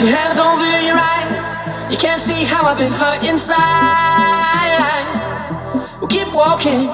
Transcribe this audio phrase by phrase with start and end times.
[0.00, 1.92] your hands over your eyes.
[1.92, 3.60] You can't see how I've been hurt inside.
[6.00, 6.88] We'll keep walking,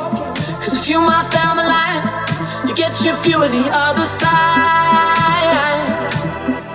[0.58, 2.02] cause a few miles down the line,
[2.66, 5.86] you get your view of the other side.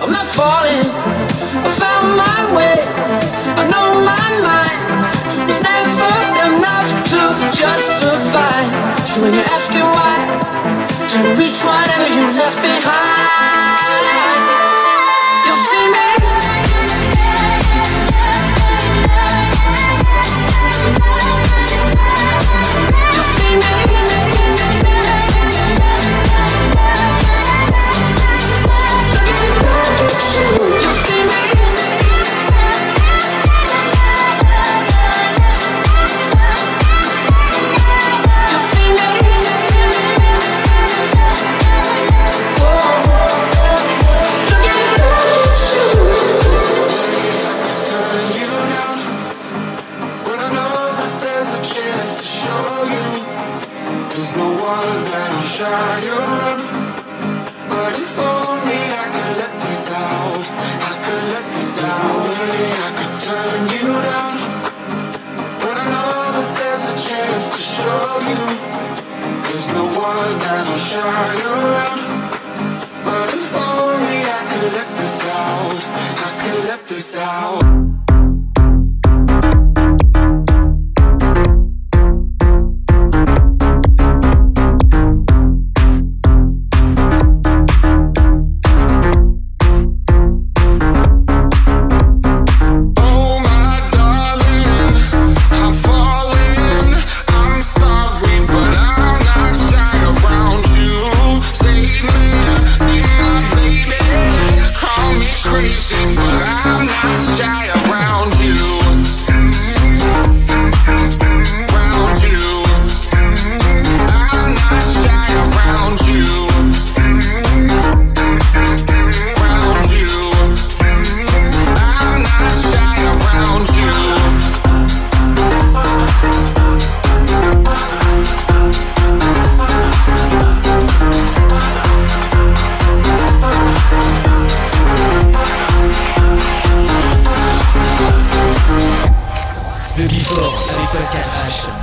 [0.00, 0.88] I'm not falling,
[1.66, 2.80] I found my way.
[3.60, 6.16] I know my mind is never
[6.48, 7.20] enough to
[7.52, 8.64] justify.
[9.04, 10.16] So when you're asking why,
[11.12, 13.41] trying to reach whatever you left behind.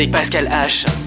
[0.00, 0.99] Avec Pascal H.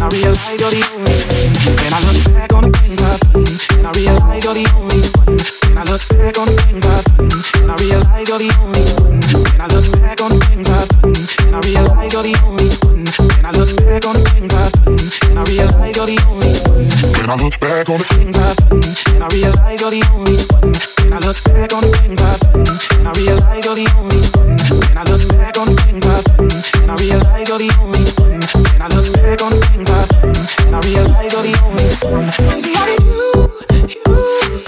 [0.00, 1.12] I realize you're the only.
[1.82, 5.08] When I look back on the things I've done, and I realize you're the only
[5.18, 5.57] one.
[5.78, 7.30] When I look back on the things I've done,
[7.62, 9.22] and I realize you're the only one.
[9.46, 11.14] When I look back on the things I've done,
[11.46, 13.06] and I realize you're the only one.
[13.06, 14.98] When I look back on the things I've done,
[15.30, 16.82] and I realize you're the only one.
[17.14, 18.82] When I look back on the things I've done,
[19.14, 20.74] and I realize you're the only one.
[20.98, 22.66] When I look back on the things I've done,
[22.98, 24.58] and I realize you're the only one.
[24.82, 26.50] When I look back on the things I've done,
[26.82, 28.42] and I realize you're the only one.
[28.66, 30.34] When I look back on the things I've done,
[30.66, 32.26] and I realize you're the only one.
[32.50, 33.46] Baby, I need you,
[33.94, 34.67] you, you.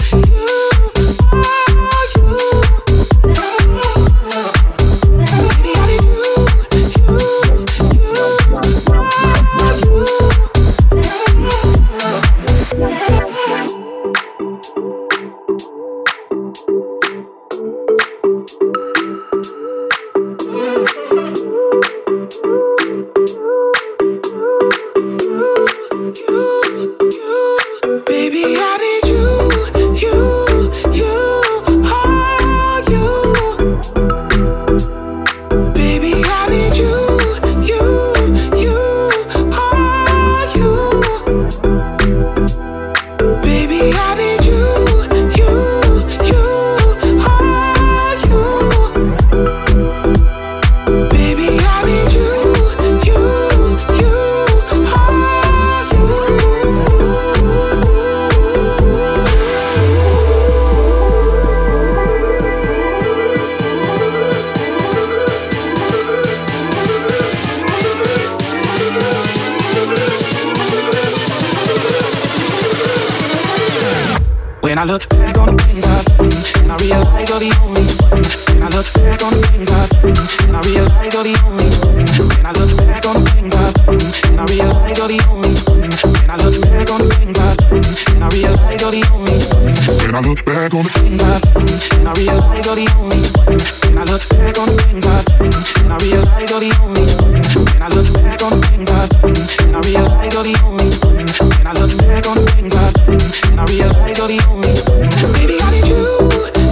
[74.91, 76.27] look back on the things I've done,
[76.63, 77.79] and I realize you're the only
[78.11, 78.27] one.
[78.51, 80.19] When I look back on the things I've done,
[80.51, 81.95] and I realize you're the only one.
[82.35, 85.55] And I look back on the things I've done, and I realize you're the only
[85.63, 85.79] one.
[85.79, 89.39] And I look back on the things I've done, and I realize you're the only
[89.47, 89.71] one.
[89.71, 93.31] And I look back on the things I've done, and I realize you're the only
[93.31, 93.63] one.
[93.87, 95.55] And I look back on the things I've done,
[95.87, 97.39] and I realize you're the only one.
[97.39, 100.91] When I look back on the things I've done, and I realize you're the only
[100.99, 101.23] one.
[101.47, 103.23] When I look back on the things I've done,
[103.55, 104.80] and I realize you're the only one.
[104.85, 106.29] Baby, I need you,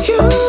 [0.08, 0.49] you.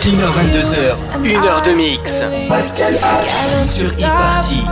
[0.00, 2.24] 22h, 1 heure de mix.
[2.48, 2.98] Pascal
[3.66, 4.64] sur e-party.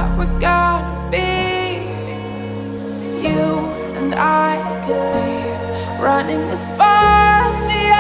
[6.01, 7.98] Running as fast as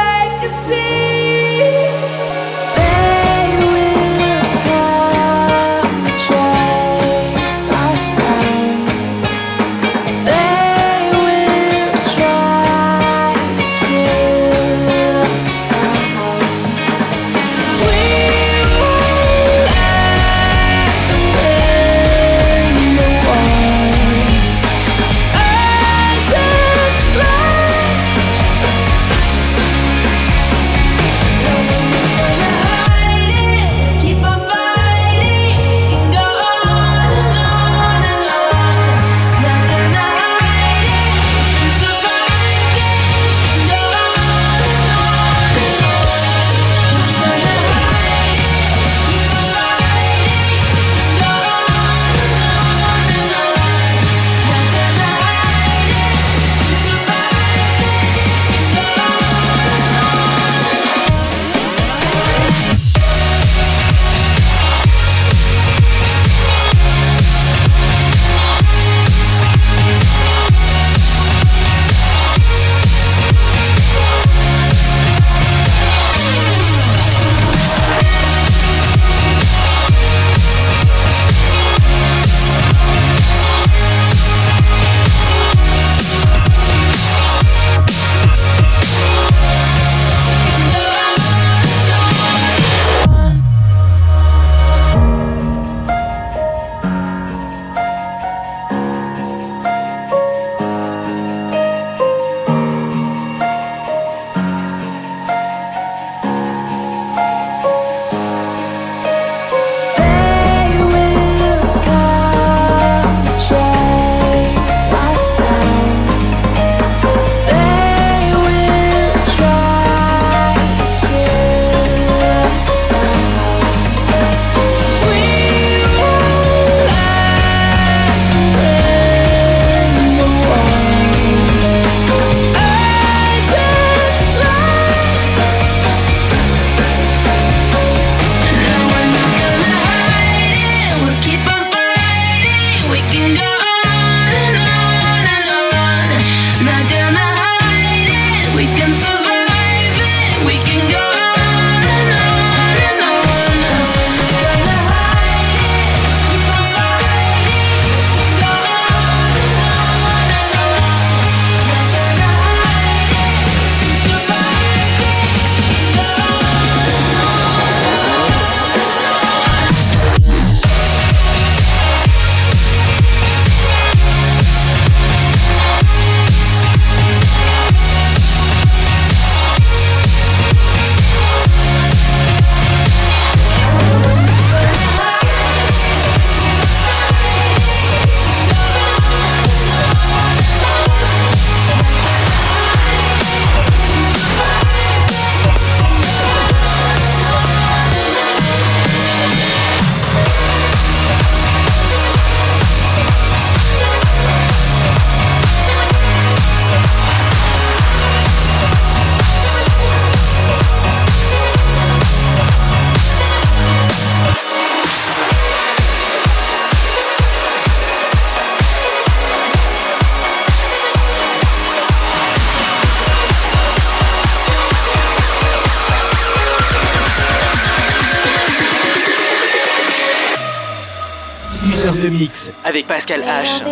[232.99, 233.63] Pascal H.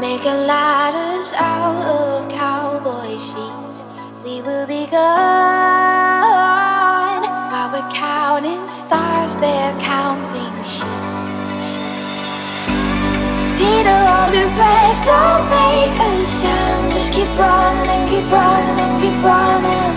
[0.00, 3.86] Making ladders out of cowboy sheets.
[4.24, 5.00] We will be gone
[7.52, 10.90] while we're counting stars, they're counting sheep.
[13.54, 16.90] Peter on the press, don't make a sound.
[16.94, 19.94] Just keep running and keep running and keep running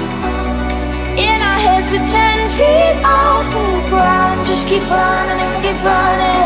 [1.18, 4.46] In our heads we're ten feet off the ground.
[4.46, 6.43] Just keep running and keep running.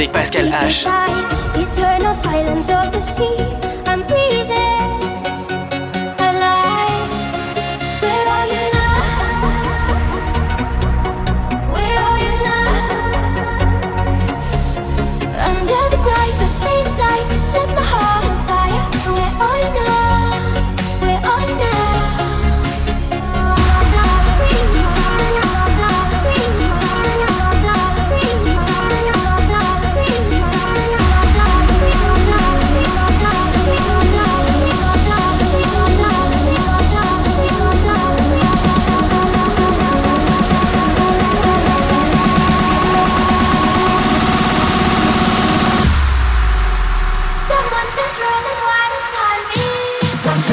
[0.00, 0.89] Avec Pascal H.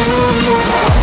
[0.07, 0.96] me.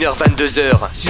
[0.00, 1.09] 21h22h